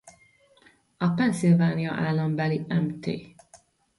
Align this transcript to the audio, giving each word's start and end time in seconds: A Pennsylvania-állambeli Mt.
A 0.97 1.09
Pennsylvania-állambeli 1.13 2.65
Mt. 2.69 3.07